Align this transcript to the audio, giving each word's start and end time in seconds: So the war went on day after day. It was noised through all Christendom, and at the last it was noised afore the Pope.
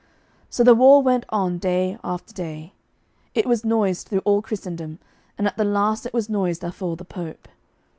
So 0.49 0.63
the 0.63 0.73
war 0.73 1.03
went 1.03 1.25
on 1.29 1.59
day 1.59 1.95
after 2.03 2.33
day. 2.33 2.73
It 3.35 3.45
was 3.45 3.63
noised 3.63 4.07
through 4.07 4.23
all 4.25 4.41
Christendom, 4.41 4.97
and 5.37 5.45
at 5.45 5.57
the 5.57 5.63
last 5.63 6.07
it 6.07 6.13
was 6.15 6.27
noised 6.27 6.63
afore 6.63 6.95
the 6.97 7.05
Pope. 7.05 7.47